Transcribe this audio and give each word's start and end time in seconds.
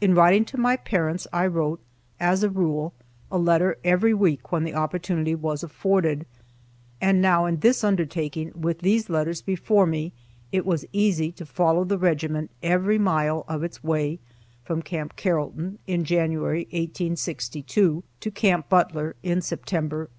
In 0.00 0.14
writing 0.14 0.46
to 0.46 0.56
my 0.56 0.76
parents 0.78 1.26
I 1.30 1.46
wrote, 1.46 1.78
as 2.18 2.42
a 2.42 2.48
rule, 2.48 2.94
a 3.30 3.36
letter 3.36 3.76
every 3.84 4.14
week 4.14 4.50
when 4.50 4.64
the 4.64 4.72
opportunity 4.72 5.34
was 5.34 5.62
afforded, 5.62 6.24
and 7.02 7.20
now 7.20 7.44
in 7.44 7.60
this 7.60 7.84
undertaking 7.84 8.50
with 8.58 8.78
these 8.78 9.10
letters 9.10 9.42
before 9.42 9.84
me 9.84 10.14
it 10.52 10.64
was 10.64 10.86
easy 10.94 11.30
to 11.32 11.44
follow 11.44 11.84
the 11.84 11.98
regiment 11.98 12.50
every 12.62 12.96
mile 12.98 13.44
of 13.46 13.62
its 13.62 13.84
way 13.84 14.20
from 14.64 14.80
Camp 14.80 15.16
Carrollton 15.16 15.78
in 15.86 16.02
January, 16.02 16.60
1862, 16.70 18.04
to 18.20 18.30
Camp 18.30 18.70
Butler, 18.70 19.16
in 19.22 19.42
September, 19.42 19.96
1865. 19.96 20.16